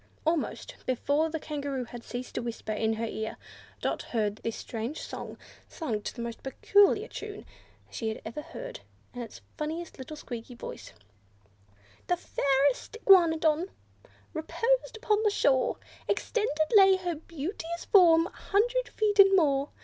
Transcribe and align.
Almost 0.25 0.77
before 0.87 1.29
the 1.29 1.39
Kangaroo 1.39 1.83
had 1.85 2.03
ceased 2.03 2.33
to 2.33 2.41
whisper 2.41 2.71
in 2.71 2.93
her 2.93 3.05
ear, 3.05 3.37
Dot 3.81 4.01
heard 4.01 4.37
this 4.37 4.55
strange 4.55 4.99
song, 4.99 5.37
sung 5.67 6.01
to 6.01 6.15
the 6.15 6.23
most 6.23 6.41
peculiar 6.41 7.07
tune 7.07 7.45
she 7.91 8.07
had 8.09 8.19
ever 8.25 8.41
heard, 8.41 8.79
and 9.13 9.21
in 9.21 9.29
the 9.29 9.39
funniest 9.59 9.93
of 9.97 9.99
little 9.99 10.17
squeaky 10.17 10.55
voices. 10.55 10.95
The 12.07 12.17
fairest 12.17 12.97
Iguanodon 13.03 13.69
reposed 14.33 14.97
upon 14.97 15.21
the 15.21 15.29
shore 15.29 15.77
Extended 16.07 16.71
lay 16.75 16.95
her 16.95 17.13
beauteous 17.13 17.85
form, 17.85 18.25
a 18.25 18.29
hundred 18.31 18.89
feet 18.89 19.19
and 19.19 19.35
more. 19.35 19.69